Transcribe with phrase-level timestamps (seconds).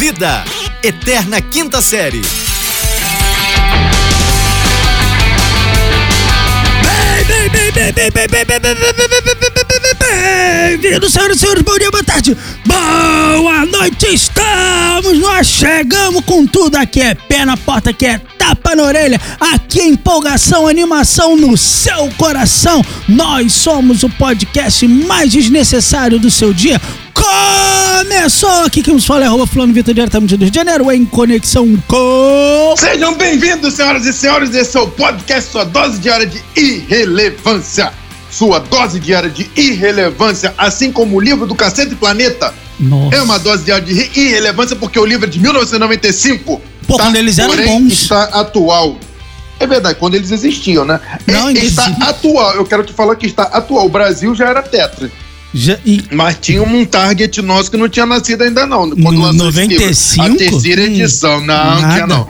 [0.00, 0.42] Vida,
[0.82, 2.22] Eterna Quinta Série.
[9.98, 12.34] Bem-vindos, senhoras e senhores, bom dia, boa tarde,
[12.64, 18.74] boa noite, estamos, nós chegamos com tudo, aqui é pé na porta, aqui é tapa
[18.74, 26.18] na orelha, aqui é empolgação, animação no seu coração, nós somos o podcast mais desnecessário
[26.18, 26.80] do seu dia,
[28.10, 31.04] começou aqui que nos fala é arroba fulano Vitor diretamente do Rio de Janeiro, em
[31.04, 32.74] conexão com...
[32.76, 37.92] Sejam bem-vindos, senhoras e senhores, esse é o podcast, sua dose diária de irrelevância.
[38.28, 43.14] Sua dose diária de irrelevância, assim como o livro do Cacete Planeta, Nossa.
[43.14, 46.60] é uma dose diária de irrelevância porque o livro é de 1995.
[46.88, 47.92] Pô, quando eles eram porém, bons.
[47.92, 48.98] está atual.
[49.60, 50.98] É verdade, quando eles existiam, né?
[51.28, 52.54] Não, É, está atual.
[52.54, 53.86] Eu quero te falar que está atual.
[53.86, 55.08] O Brasil já era tetra.
[55.52, 58.90] Já, e, Mas tinha um target nosso que não tinha nascido ainda, não.
[58.90, 59.84] Quando lançou esse livro.
[59.84, 60.22] 95?
[60.22, 61.40] A terceira Hum, edição.
[61.40, 61.92] Não, nada.
[61.94, 62.26] tinha não.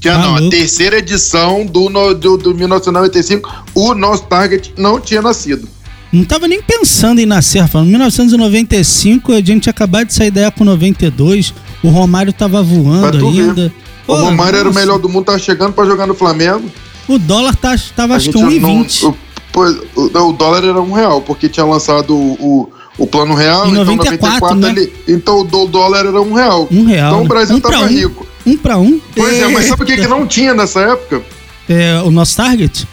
[0.00, 0.28] Tinha não.
[0.28, 0.50] A Maluco.
[0.50, 5.68] terceira edição do, no- do, do 1995, o nosso target não tinha nascido.
[6.12, 7.88] não tava nem pensando em nascer, falando.
[7.88, 12.62] Em 1995, a gente tinha acabado de sair da Eco 92, o Romário tava Pra
[12.62, 13.72] voando ainda.
[14.06, 16.64] O Pô, Romário era o nossa, melhor do mundo, tava chegando pra jogar no Flamengo.
[17.06, 19.14] O dólar tá, tava A acho que gente não- 1,20.
[19.50, 23.66] O, pois, o, dólar era um real, porque tinha lançado o, o, o plano real.
[23.66, 24.70] Em então 94, né?
[24.70, 26.68] ele- então o dólar era um real.
[26.70, 27.08] Um real.
[27.08, 27.28] Então o né?
[27.28, 28.26] Brasil um tava um, rico.
[28.46, 29.00] Um pra um.
[29.14, 31.22] Pois é, mas sabe o que, que não tinha nessa época?
[31.68, 32.86] É, o nosso target?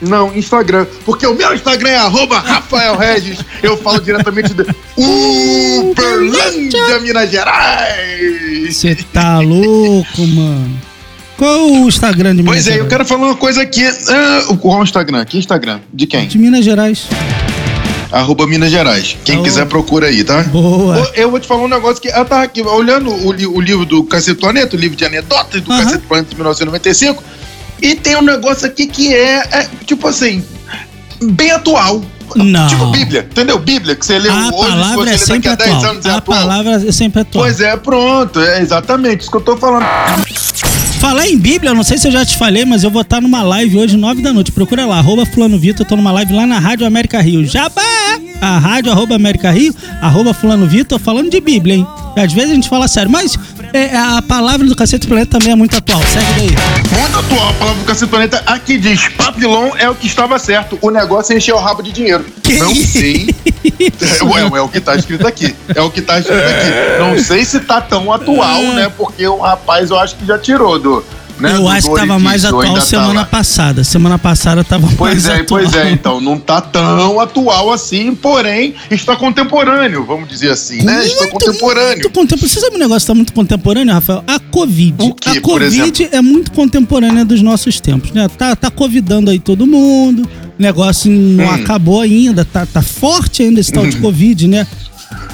[0.00, 0.86] Não, Instagram.
[1.04, 3.38] Porque o meu Instagram é arroba Rafael Regis.
[3.62, 4.62] Eu falo diretamente de
[4.96, 8.76] Uberlândia, Minas Gerais.
[8.76, 10.78] Você tá louco, mano.
[11.36, 12.88] Qual o Instagram de Minas Pois é, eu Gerais?
[12.90, 13.84] quero falar uma coisa aqui.
[13.86, 15.24] Ah, qual o Instagram?
[15.24, 15.80] Que Instagram?
[15.92, 16.26] De quem?
[16.26, 17.06] De Minas Gerais.
[18.10, 19.16] Arroba Minas Gerais.
[19.24, 19.42] Quem Ô.
[19.42, 20.42] quiser procura aí, tá?
[20.44, 21.10] Boa.
[21.14, 23.84] Eu vou te falar um negócio que eu tava aqui olhando o, li- o livro
[23.84, 25.82] do Cacete Planeta, o livro de anedotas do Aham.
[25.84, 27.22] Cacete Planeta de 1995,
[27.82, 30.42] e tem um negócio aqui que é, é, tipo assim,
[31.22, 32.02] bem atual.
[32.34, 32.66] Não.
[32.68, 33.58] Tipo Bíblia, entendeu?
[33.58, 35.90] Bíblia, que você lê A hoje, palavra você é sempre daqui a 10 atual.
[35.92, 36.38] anos é A atual.
[36.38, 37.44] palavra é sempre atual.
[37.44, 39.84] Pois é, pronto, é exatamente isso que eu tô falando.
[41.00, 43.42] Falar em Bíblia, não sei se eu já te falei, mas eu vou estar numa
[43.42, 44.50] live hoje, nove da noite.
[44.50, 47.44] Procura lá, arroba Fulano Vitor, eu tô numa live lá na Rádio América Rio.
[47.44, 47.82] Jabá!
[48.40, 51.86] A Rádio arroba América Rio, arroba Fulano Vitor, falando de Bíblia, hein?
[52.16, 53.38] Às vezes a gente fala sério, mas
[53.72, 56.00] é, a palavra do Cacete Planeta também é muito atual.
[56.02, 57.00] Segue daí.
[57.00, 60.78] Muito atual, a palavra do Cacete Planeta aqui diz: Papilon é o que estava certo,
[60.80, 62.24] o negócio é encher o rabo de dinheiro.
[62.42, 63.34] Que Não sei.
[63.64, 65.54] É, é o que tá escrito aqui.
[65.74, 66.98] É o que tá escrito aqui.
[67.00, 68.74] Não sei se tá tão atual, É.
[68.74, 68.92] né?
[68.96, 71.04] Porque o rapaz eu acho que já tirou do.
[71.38, 73.24] Né, eu acho que tava mais atual tá semana lá.
[73.26, 73.84] passada.
[73.84, 75.60] Semana passada tava Pois mais é, atual.
[75.60, 81.04] pois é, então não tá tão atual assim, porém está contemporâneo, vamos dizer assim, né?
[81.06, 81.92] Está contemporâneo.
[81.92, 82.48] Muito contemporâneo.
[82.48, 84.24] Você sabe um negócio que tá muito contemporâneo, Rafael?
[84.26, 84.94] A Covid.
[85.02, 88.28] O quê, a Covid é muito contemporânea dos nossos tempos, né?
[88.28, 90.22] Tá, tá covidando aí todo mundo.
[90.58, 91.50] O negócio não Hum.
[91.50, 94.66] acabou ainda, tá, tá forte ainda esse tal de Covid, né?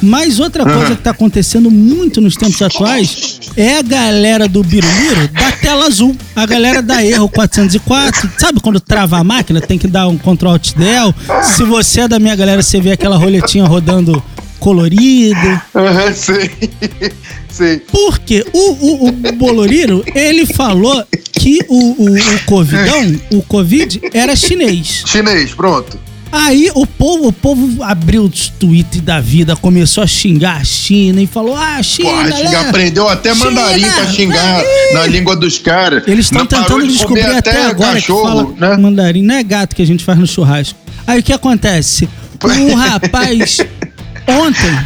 [0.02, 5.28] Mas outra coisa que tá acontecendo muito nos tempos atuais é a galera do Biruliro
[5.28, 6.16] da tela azul.
[6.34, 8.30] A galera da Erro 404.
[8.38, 11.14] Sabe quando trava a máquina, tem que dar um Ctrl Alt Del?
[11.42, 14.22] Se você é da minha galera, você vê aquela roletinha rodando
[14.58, 15.60] colorido.
[15.74, 16.50] Aham, sei.
[17.48, 17.78] sei.
[17.90, 24.36] Porque o, o, o Boloriro, ele falou que o, o, o Covidão, o Covid, era
[24.36, 25.02] chinês.
[25.06, 25.98] Chinês, pronto.
[26.32, 31.20] Aí o povo, o povo abriu os tweets da vida, começou a xingar a China
[31.20, 32.08] e falou: Ah, China.
[32.10, 32.68] Porra, xingar, né?
[32.70, 34.94] aprendeu até China, mandarim pra xingar aí.
[34.94, 36.02] na língua dos caras.
[36.06, 38.76] Eles estão tentando de descobrir comer até, agora cachorro, né?
[38.78, 39.22] mandarim.
[39.22, 40.78] Não é gato que a gente faz no churrasco.
[41.06, 42.08] Aí o que acontece?
[42.42, 43.58] O rapaz,
[44.26, 44.78] ontem,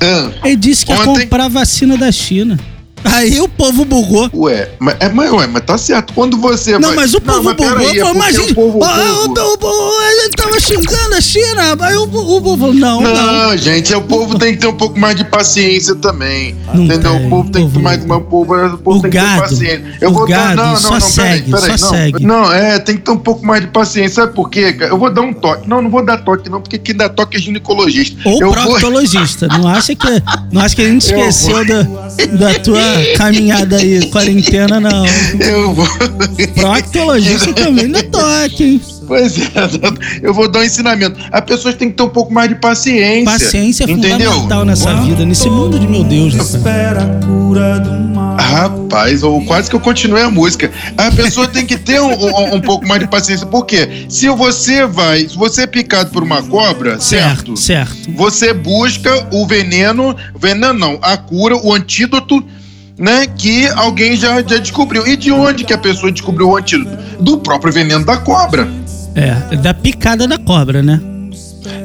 [0.00, 1.22] Ah, ele disse que ia Ontem?
[1.24, 2.58] comprar vacina da China.
[3.04, 4.30] Aí o povo bugou.
[4.34, 6.12] Ué, mas, é, mas, ué, mas tá certo.
[6.12, 6.72] Quando você.
[6.78, 7.72] Não, vai- mas o povo mas bugou.
[7.90, 11.76] é falou, mas porque gente, o povo- ah, a gente tava xingando a China.
[11.80, 12.08] Aí o, o
[12.42, 13.14] povo falou, não, não.
[13.48, 16.54] Não, gente, o povo tem que ter um pouco mais de paciência também.
[16.72, 17.12] Não entendeu?
[17.12, 18.04] tem, o povo tem que ter mais.
[18.04, 18.16] não.
[18.16, 20.08] O povo, o povo O tem que ter gado, paciência.
[20.08, 21.92] o gado não, não, só não, segue, peraí, peraí, só não.
[21.92, 22.24] segue.
[22.26, 24.22] Não, é, tem que ter um pouco mais de paciência.
[24.22, 24.90] Sabe por quê, cara?
[24.92, 25.68] Eu vou dar um toque.
[25.68, 28.16] Não, não vou dar toque, não, porque quem dá toque é ginecologista.
[28.24, 28.64] Ou eu vou...
[28.66, 29.46] proctologista.
[29.48, 30.06] Não acha que,
[30.52, 31.28] não acha que a gente Eu vou.
[31.28, 31.82] esqueceu da,
[32.52, 32.80] da tua
[33.16, 35.04] caminhada aí, quarentena, não.
[35.40, 35.86] Eu vou.
[36.54, 38.80] Proctologista também dá toque, hein?
[39.06, 39.42] Pois é,
[40.22, 41.18] eu vou dar um ensinamento.
[41.30, 43.24] As pessoas têm que ter um pouco mais de paciência.
[43.24, 44.30] Paciência é entendeu?
[44.32, 46.34] fundamental nessa vida, nesse mundo de meu Deus.
[46.34, 48.36] Espera a cura do mal.
[48.36, 50.70] Rapaz, ou quase que eu continuei a música.
[50.96, 53.46] A pessoa tem que ter um, um- um pouco mais de paciência.
[53.46, 54.06] Por quê?
[54.08, 57.56] Se você vai, se você é picado por uma cobra, certo?
[57.56, 58.12] Certo, certo.
[58.16, 62.42] Você busca o veneno, veneno não, a cura, o antídoto,
[63.02, 63.26] né?
[63.26, 65.04] Que alguém já, já descobriu.
[65.06, 66.96] E de onde que a pessoa descobriu o antídoto?
[67.20, 68.68] Do próprio veneno da cobra.
[69.14, 71.00] É, da picada da cobra, né?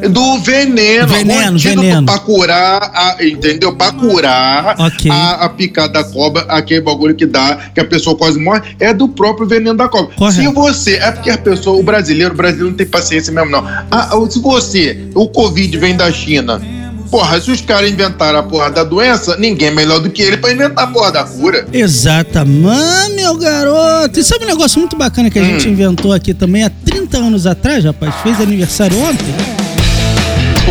[0.09, 2.05] Do veneno, Veneno, veneno.
[2.05, 3.75] pra curar, a, entendeu?
[3.75, 5.09] Pra curar Ok.
[5.09, 8.93] a, a picada da cobra, aquele bagulho que dá, que a pessoa quase morre, é
[8.93, 10.13] do próprio veneno da cobra.
[10.15, 10.41] Correto.
[10.41, 13.65] Se você, é porque a pessoa, o brasileiro, o brasileiro não tem paciência mesmo, não.
[13.89, 16.61] Ah, se você, o Covid vem da China,
[17.09, 20.37] porra, se os caras inventaram a porra da doença, ninguém é melhor do que ele
[20.37, 21.67] pra inventar a porra da cura.
[21.71, 24.19] Exatamente, meu garoto.
[24.19, 27.47] E sabe um negócio muito bacana que a gente inventou aqui também há 30 anos
[27.47, 28.13] atrás, rapaz?
[28.21, 29.27] Fez aniversário ontem?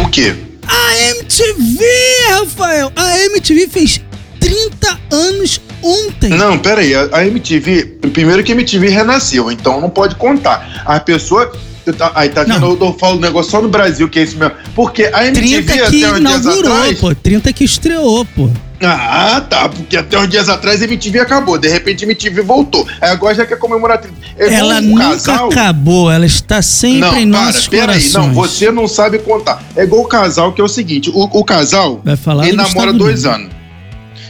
[0.04, 0.34] O quê?
[0.68, 1.84] A MTV,
[2.30, 2.92] Rafael!
[2.96, 4.00] A MTV fez
[4.40, 6.30] 30 anos ontem.
[6.30, 10.82] Não, peraí, a, a MTV, primeiro que a MTV renasceu, então não pode contar.
[10.84, 11.52] A pessoa.
[11.92, 12.60] Tá- Aí tá Não.
[12.60, 14.54] vendo, eu falo um negócio só no Brasil, que é isso mesmo.
[14.74, 16.98] Porque a MTV 30 que até uns dias inaugurou, atrás.
[17.00, 17.14] pô.
[17.14, 18.48] 30 que estreou, pô.
[18.82, 22.86] Ah, tá, porque até uns dias atrás a MTV acabou, de repente a MTV voltou.
[23.00, 24.14] Aí agora já quer comemorar 30.
[24.36, 25.46] É Ela um nunca casal.
[25.48, 28.12] acabou, ela está sempre Não, em para, nossos peraí, corações.
[28.26, 29.62] não, você não sabe contar.
[29.74, 32.62] É igual o casal, que é o seguinte: o, o casal, Vai falar ele do
[32.64, 33.48] namora Gustavo dois anos.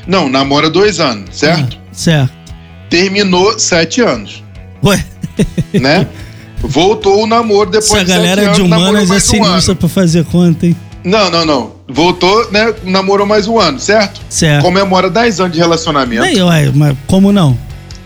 [0.07, 1.77] Não, namora dois anos, certo?
[1.77, 2.33] Ah, certo.
[2.89, 4.45] Terminou sete anos.
[4.85, 5.05] Ué,
[5.75, 6.07] né?
[6.61, 9.77] Voltou o namoro depois essa de galera anos, de humanas é um sinistra ano.
[9.77, 10.77] pra fazer conta, hein?
[11.05, 11.73] Não, não, não.
[11.89, 12.75] Voltou, né?
[12.85, 14.21] Namorou mais um ano, certo?
[14.29, 14.63] Certo.
[14.63, 16.25] Comemora 10 anos de relacionamento.
[16.25, 17.57] Aí, ué, mas como não?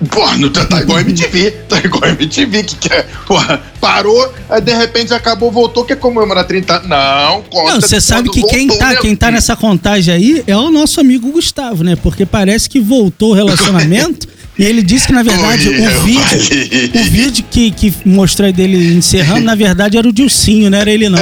[0.08, 1.50] Porra, não tá, tá igual a MTV.
[1.68, 3.06] Tá igual a MTV, que quer.
[3.26, 6.88] Porra, parou, aí de repente acabou, voltou, quer comemorar 30 anos.
[6.88, 7.72] Não, conta.
[7.72, 9.00] Não, você sabe que quem voltou, tá, né?
[9.00, 11.96] quem tá nessa contagem aí é o nosso amigo Gustavo, né?
[11.96, 14.26] Porque parece que voltou o relacionamento
[14.60, 19.40] e ele disse que, na verdade, o vídeo, o vídeo que, que mostrou dele encerrando,
[19.40, 21.18] na verdade, era o Dilcinho, não era ele, não.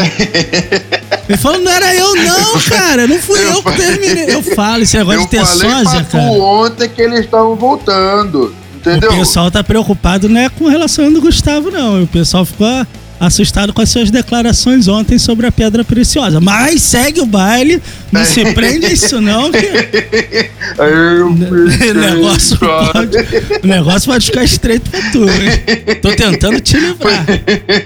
[1.29, 3.07] Ele falou, não era eu, não, cara.
[3.07, 4.35] Não fui eu, Eu que terminei.
[4.35, 6.25] Eu falo, esse negócio Eu de ter falei sósia, cara.
[6.25, 8.53] ontem que eles estavam voltando.
[8.75, 9.13] Entendeu?
[9.13, 12.03] O pessoal tá preocupado não é com relação do Gustavo, não.
[12.03, 12.85] O pessoal ficou
[13.21, 16.41] assustado com as suas declarações ontem sobre a pedra preciosa.
[16.41, 17.83] Mas segue o baile,
[18.13, 19.59] não se prende a isso não, que
[20.79, 23.17] o negócio, pode,
[23.63, 25.97] o negócio pode ficar estreito pra tu, hein?
[26.01, 27.25] Tô tentando te livrar.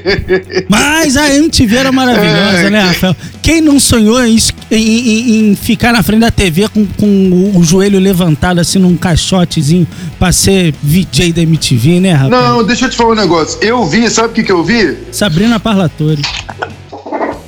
[0.68, 3.16] Mas a MTV era maravilhosa, né, Rafael?
[3.42, 4.38] Quem não sonhou em,
[4.70, 9.86] em- em- ficar na frente da TV com, com o, joelho levantado, assim, num caixotezinho,
[10.18, 12.30] pra ser VJ da MTV, né, Rafael?
[12.30, 13.58] Não, deixa eu te falar um negócio.
[13.60, 14.96] Eu vi, sabe o que, que eu vi?
[15.10, 16.22] Sabrina Parlatore.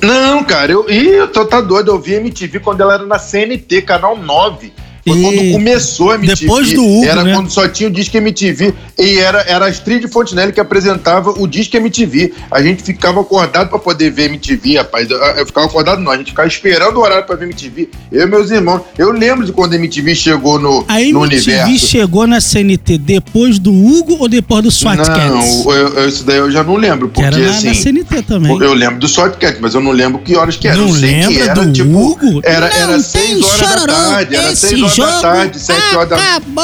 [0.01, 0.85] Não, cara, eu.
[0.89, 1.91] Ih, eu tô tá doido.
[1.91, 4.71] Eu vi MTV quando ela era na CNT, canal 9.
[5.07, 5.51] Foi quando Eita.
[5.53, 6.41] começou a MTV.
[6.41, 7.33] Depois do Hugo, Era né?
[7.35, 8.73] quando só tinha o Disque MTV.
[8.97, 12.33] E era, era a Astrid Fontenelle que apresentava o Disque MTV.
[12.49, 15.09] A gente ficava acordado pra poder ver MTV, rapaz.
[15.09, 16.11] Eu, eu ficava acordado, não.
[16.11, 17.89] A gente ficava esperando o horário pra ver MTV.
[18.11, 18.81] Eu e meus irmãos.
[18.97, 21.87] Eu lembro de quando a MTV chegou no, A no MTV universo.
[21.87, 24.97] chegou na CNT depois do Hugo ou depois do SWAT?
[24.97, 27.09] Não, eu, eu- isso daí eu já não lembro.
[27.09, 27.67] Que Porque era na, assim.
[27.67, 28.51] na CNT também.
[28.59, 30.77] Eu lembro do Shortcut, mas eu não lembro que horas que era.
[30.77, 32.39] Não eu sei que lembra era, do tipo, Hugo?
[32.43, 34.35] Era, Não era seis horas da tarde.
[34.35, 36.17] Era esse seis horas jogo da tarde, sete horas da.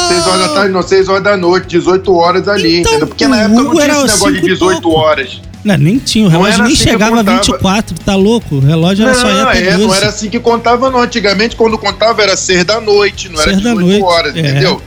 [0.08, 2.80] Seis horas da tarde, não, seis horas da noite, 18 horas ali.
[2.80, 3.08] Então, entendeu?
[3.08, 4.98] Porque na época não tinha esse negócio de cinco e 18 pouco.
[4.98, 5.42] horas.
[5.64, 7.38] Não, nem tinha, o Não relógio nem assim chegava a contava.
[7.38, 8.56] 24, tá louco?
[8.56, 9.86] O relógio era só ia Não, até é, 12.
[9.86, 11.00] não era assim que contava, não.
[11.02, 14.40] Antigamente, quando contava, era seis da noite, não era Seis da 18 noite, horas, é.
[14.40, 14.82] entendeu?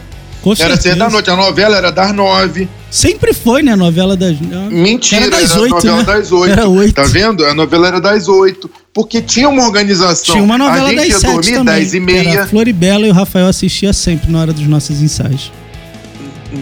[0.45, 0.97] Com Era seis certeza.
[0.97, 1.31] da noite.
[1.31, 2.69] A novela era das nove.
[2.91, 4.39] Sempre foi, né, a novela das...
[4.71, 6.05] Mentira, Era era, das a oito, novela né?
[6.05, 6.53] das oito.
[6.53, 6.95] Era oito.
[6.95, 7.47] Tá vendo?
[7.47, 8.71] A novela era das oito.
[8.93, 10.35] Porque tinha uma organização.
[10.35, 11.75] Tinha uma novela a gente das ia 7 dormir também.
[11.77, 12.47] 10 e que Era meia.
[12.47, 15.51] Floribela e o Rafael assistia sempre na hora dos nossos ensaios.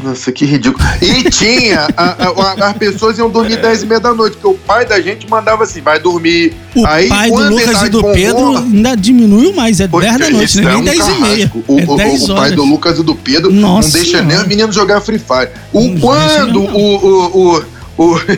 [0.03, 0.85] Nossa, que ridículo.
[1.01, 4.59] E tinha, a- a- as pessoas iam dormir 10 e meia da noite, porque o
[4.67, 6.55] pai da gente mandava assim, vai dormir.
[6.75, 10.31] O Aí, pai do Lucas e do Pedro humor, ainda diminuiu mais, é 10 da
[10.31, 10.63] noite, né?
[10.63, 11.53] é nem um 10 e meia.
[11.69, 14.37] O, é o- 10 o pai do Lucas e do Pedro Nossa não deixa nem
[14.39, 15.51] os meninos jogar Free Fire.
[15.73, 17.65] O Não quando deixa o, o, o,
[17.99, 18.33] o-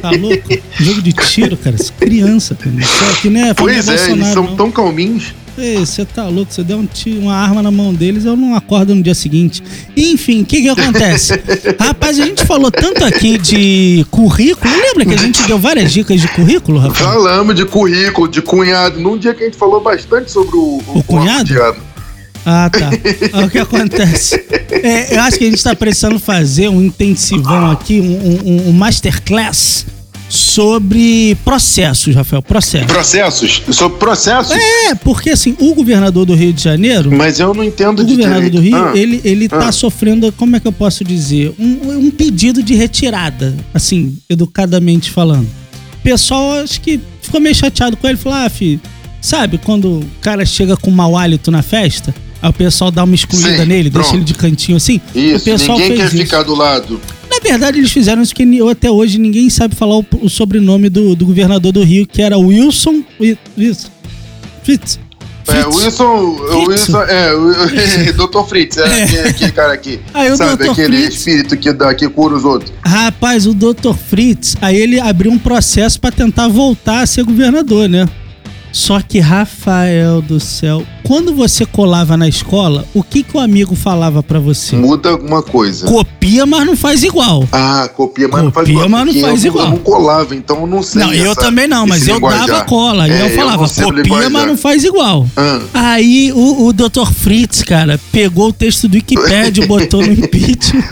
[0.00, 0.48] Tá louco?
[0.80, 1.76] Jogo de tiro, cara.
[1.76, 2.74] É criança, cara.
[2.76, 4.56] Isso aqui não é Pois é, eles Bolsonaro, são não.
[4.56, 5.34] tão calminhos.
[5.80, 6.52] Você tá louco?
[6.52, 9.62] Você deu um tiro, uma arma na mão deles, eu não acordo no dia seguinte.
[9.96, 11.40] Enfim, o que que acontece?
[11.78, 14.72] Rapaz, a gente falou tanto aqui de currículo.
[14.74, 17.12] Lembra que a gente deu várias dicas de currículo, Rafael?
[17.12, 18.98] Falamos de currículo, de cunhado.
[19.00, 21.40] Num dia que a gente falou bastante sobre o, O cunhado?
[21.40, 21.90] cotidiano.
[22.46, 22.90] Ah, tá.
[23.34, 24.42] Ah, O que acontece?
[24.70, 28.72] É, eu acho que a gente tá precisando fazer um intensivão aqui, um, um- um
[28.72, 29.84] masterclass
[30.30, 32.86] sobre processos, Rafael, processos.
[32.86, 33.62] Processos?
[33.72, 34.52] Sobre processos?
[34.56, 38.12] É, porque assim, o governador do Rio de Janeiro, Mas eu não entendo o de
[38.14, 38.56] governador direito.
[38.56, 39.72] do Rio, Ah, ele, ele tá ah.
[39.72, 41.52] sofrendo, como é que eu posso dizer?
[41.58, 45.48] Um, um pedido de retirada, assim, educadamente falando.
[45.98, 48.80] O pessoal, acho que ficou meio chateado com ele, falou, ah, filho,
[49.20, 52.14] sabe quando o cara chega com mau hálito na festa?
[52.40, 54.16] Aí o pessoal dá uma excluída Sim, nele, deixa pronto.
[54.16, 54.98] ele de cantinho assim.
[55.14, 56.16] Isso, o pessoal ninguém quer isso.
[56.16, 56.98] ficar do lado.
[57.42, 60.88] Na verdade, eles fizeram isso porque ni- até hoje ninguém sabe falar o, o sobrenome
[60.88, 63.02] do, do governador do Rio, que era Wilson.
[63.20, 63.88] Wi- Wilson.
[64.62, 64.98] Fritz.
[65.48, 66.36] É, Wilson,
[66.68, 67.32] Wilson, é,
[68.12, 68.44] Dr.
[68.48, 69.02] Fritz, é, É.
[69.04, 70.00] Aquele, aquele cara aqui.
[70.14, 70.70] Aí o sabe, Dr.
[70.70, 72.72] aquele Fritz- espírito que, dá, que cura os outros.
[72.84, 73.94] Rapaz, o Dr.
[74.08, 78.08] Fritz, aí ele abriu um processo pra tentar voltar a ser governador, né?
[78.72, 83.74] Só que, Rafael do céu, quando você colava na escola, o que, que o amigo
[83.74, 84.76] falava pra você?
[84.76, 85.86] Muda alguma coisa.
[85.86, 87.48] Copia, mas não faz igual.
[87.50, 88.88] Ah, copia, mas não faz Copia, igual.
[88.88, 89.64] mas não faz eu, igual.
[89.66, 91.02] Eu não colava, então eu não sei.
[91.02, 92.46] Não, eu essa- também não, mas eu linguajar.
[92.46, 93.08] dava cola.
[93.08, 94.30] E É, eu falava, sei copia, linguajar.
[94.30, 95.26] mas não faz igual.
[95.36, 95.60] Ah.
[95.74, 97.10] Aí o, o Dr.
[97.12, 100.84] Fritz, cara, pegou o texto do Wikipedia e botou no impeachment.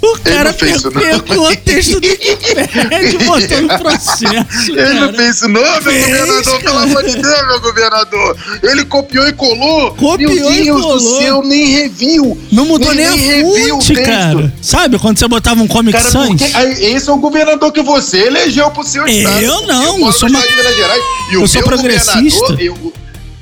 [0.00, 0.90] O cara não pegou,
[1.36, 1.44] não.
[1.44, 4.24] o texto do Wikipedia e botou no processo.
[4.72, 5.12] Ele não cara.
[5.14, 6.82] fez isso, não, meu Fez, governador, pelo cara.
[6.82, 8.36] amor de Deus, meu governador.
[8.62, 9.94] Ele copiou e colou.
[9.94, 10.98] Copiou meu e Deus colou.
[10.98, 12.38] do céu, nem reviu.
[12.50, 14.52] Não mudou nem, reviu a fonte, cara.
[14.62, 16.28] Sabe quando você botava um Comic Cara, Sans?
[16.40, 19.40] porque esse é o governador que você elegeu pro seu estado.
[19.40, 21.02] Eu não, eu sou uma- Minas Gerais.
[21.30, 22.56] E eu o sou progressista.
[22.60, 22.92] eu-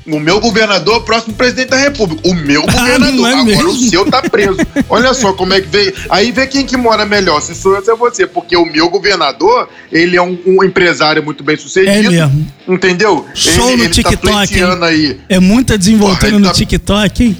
[0.07, 2.21] o meu governador é o próximo presidente da república.
[2.27, 3.15] O meu Ah, governador.
[3.15, 3.69] não é Agora mesmo?
[3.69, 4.57] o seu tá preso.
[4.89, 5.93] Olha só como é que veio.
[6.09, 8.25] Aí vê quem que mora melhor, se sou eu se é você.
[8.25, 12.07] Porque o meu governador, ele é um, um empresário muito bem sucedido.
[12.07, 12.47] É mesmo.
[12.67, 13.25] Entendeu?
[13.35, 15.19] Show ele, no ele TikTok, Tá aí.
[15.29, 17.37] É muita desenvoltura no tá- TikTok, hein?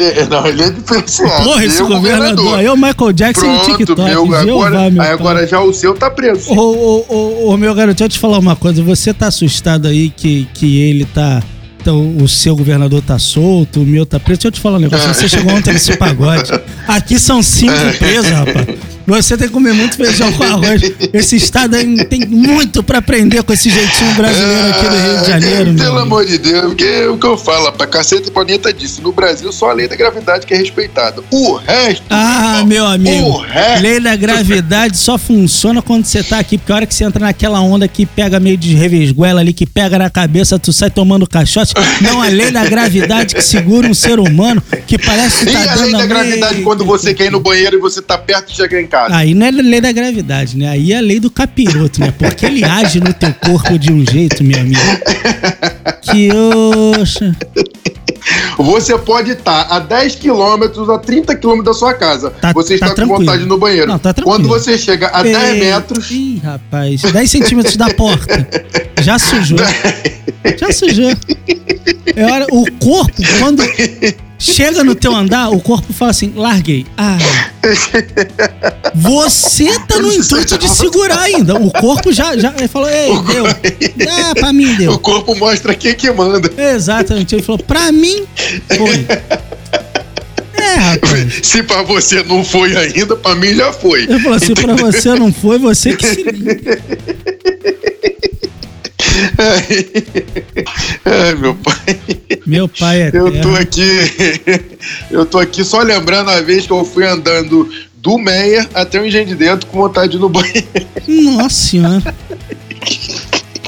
[0.00, 1.42] É, não, ele é diferenciado.
[1.42, 2.58] Porra, esse Meu governador.
[2.60, 4.00] Aí é o Michael Jackson no Pronto, TikTok.
[4.02, 5.10] meu, Jeová, agora, meu aí pai.
[5.12, 6.52] agora já o seu tá preso.
[6.52, 8.80] Ô, ô, ô, ô, meu garoto, deixa eu te falar uma coisa.
[8.84, 11.42] Você tá assustado aí que, que ele tá.
[11.88, 14.40] Então, o seu governador tá solto, o meu tá preso.
[14.40, 15.08] Deixa eu te falar um negócio.
[15.08, 16.52] Você chegou ontem nesse pagode.
[16.86, 18.66] Aqui são cinco presos, rapaz.
[19.08, 20.82] Você tem que comer muito feijão com arroz.
[21.12, 25.26] Esse estado aí tem muito pra aprender com esse jeitinho brasileiro aqui do Rio de
[25.26, 25.74] Janeiro, meu.
[25.84, 25.98] Pelo amigo.
[26.00, 29.70] amor de Deus, porque o que eu falo, pra cacete planeta disse, no Brasil só
[29.70, 31.22] a lei da gravidade que é respeitada.
[31.30, 32.04] O resto.
[32.10, 33.28] Ah, meu amigo.
[33.28, 33.82] O resto.
[33.82, 37.20] Lei da gravidade só funciona quando você tá aqui, porque a hora que você entra
[37.24, 41.26] naquela onda que pega meio de revesguela ali, que pega na cabeça, tu sai tomando
[41.26, 41.72] caixote.
[42.02, 45.62] Não, a lei da gravidade que segura um ser humano que parece que E tá
[45.62, 48.18] a dando lei da meio- gravidade quando você quer ir no banheiro e você tá
[48.18, 48.97] perto de chegar em casa.
[49.10, 50.68] Aí não é lei da gravidade, né?
[50.68, 52.12] Aí é a lei do capiroto, né?
[52.16, 54.80] Porque ele age no teu corpo de um jeito, meu amigo.
[56.02, 56.28] Que
[57.00, 57.34] oxa.
[58.58, 62.30] Você pode estar a 10 quilômetros, a 30 quilômetros da sua casa.
[62.30, 63.18] Tá- você tá está com tranquilo.
[63.20, 63.86] vontade no banheiro.
[63.86, 64.36] Não, tá tranquilo.
[64.38, 66.10] Quando você chega a 10 Ei, metros.
[66.10, 68.46] Ih, rapaz, 10 centímetros da porta.
[69.00, 69.58] Já sujou.
[70.58, 71.12] Já sujou.
[72.16, 73.62] É hora, o corpo, quando
[74.38, 76.84] chega no teu andar, o corpo fala assim: larguei.
[76.96, 77.16] Ah.
[78.94, 81.54] Você tá no intuito de segurar ainda.
[81.54, 83.46] O corpo já, já ele falou: ei, deu.
[84.08, 84.98] Ah, pra mim O deu.
[84.98, 86.50] corpo mostra quem que manda.
[86.56, 87.34] Exatamente.
[87.34, 88.24] Ele falou: pra mim
[88.76, 89.06] foi.
[90.54, 91.40] É, rapaz.
[91.42, 94.02] Se pra você não foi ainda, pra mim já foi.
[94.04, 96.80] Ele falou: se pra você não foi, você que se liga.
[101.04, 102.00] Ai, meu pai.
[102.46, 103.86] Meu pai é Eu tô aqui.
[105.10, 107.68] Eu tô aqui só lembrando a vez que eu fui andando
[108.08, 110.64] do Meia até o Engenho de Dentro com vontade de ir no banheiro.
[111.06, 112.14] Nossa senhora.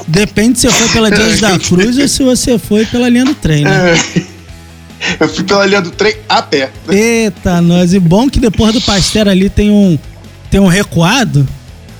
[0.07, 3.35] Depende se você foi pela Dias da Cruz ou se você foi pela linha do
[3.35, 3.93] trem, né?
[5.19, 6.71] Eu fui pela linha do trem a pé.
[6.89, 7.93] Eita, nós.
[7.93, 9.97] E bom que depois do pastel ali tem um,
[10.49, 11.47] tem um recuado.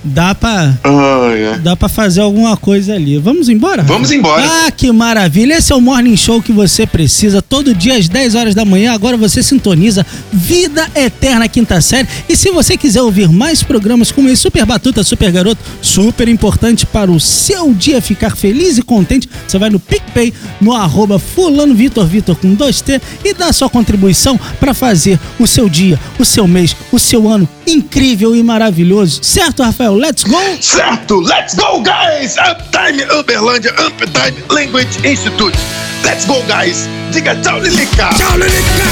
[0.04, 1.58] Dá pra, Ai, ai.
[1.60, 3.18] dá pra fazer alguma coisa ali.
[3.18, 3.82] Vamos embora?
[3.84, 4.42] Vamos embora.
[4.66, 5.54] Ah, que maravilha.
[5.58, 7.40] Esse é o Morning Show que você precisa.
[7.40, 8.92] Todo dia às 10 horas da manhã.
[8.92, 12.08] Agora você sintoniza Vida Eterna Quinta Série.
[12.28, 16.84] E se você quiser ouvir mais programas como esse Super Batuta, Super Garoto, super importante
[16.84, 21.74] para o seu dia ficar feliz e contente, você vai no PicPay, no arroba fulano
[21.74, 26.48] Vitor Vitor com 2T e dá sua contribuição para fazer o seu dia, o seu
[26.48, 29.20] mês, o seu ano incrível e maravilhoso.
[29.22, 29.91] Certo, Rafael?
[29.92, 30.40] Let's go!
[30.58, 32.36] Certo, let's go, guys!
[32.38, 35.54] Uptime Uberlândia, Uptime Language Institute.
[36.02, 36.88] Let's go, guys!
[37.12, 38.08] Diga tchau, Lilica!
[38.16, 38.86] Tchau, Lilica!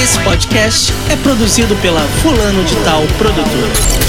[0.00, 4.03] Esse podcast é produzido pela Fulano de Tal Produtora.